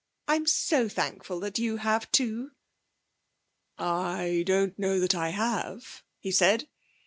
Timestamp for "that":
1.41-1.59, 4.99-5.13